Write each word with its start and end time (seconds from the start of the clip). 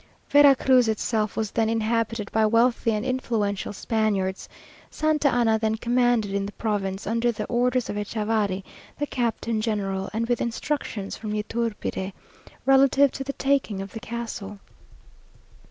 Vera 0.31 0.55
Cruz 0.55 0.87
itself 0.87 1.37
was 1.37 1.51
then 1.51 1.69
inhabited 1.69 2.31
by 2.31 2.43
wealthy 2.43 2.89
and 2.91 3.05
influential 3.05 3.71
Spaniards. 3.71 4.49
Santa 4.89 5.29
Anna 5.29 5.59
then 5.59 5.75
commanded 5.77 6.33
in 6.33 6.47
the 6.47 6.51
province, 6.53 7.05
under 7.05 7.31
the 7.31 7.45
orders 7.45 7.87
of 7.87 7.97
Echavarri, 7.97 8.63
the 8.97 9.05
captain 9.05 9.61
general, 9.61 10.09
and 10.11 10.27
with 10.27 10.41
instructions 10.41 11.15
from 11.15 11.33
Yturbide, 11.35 12.13
relative 12.65 13.11
to 13.11 13.23
the 13.23 13.33
taking 13.33 13.79
of 13.79 13.93
the 13.93 13.99
castle. 13.99 14.57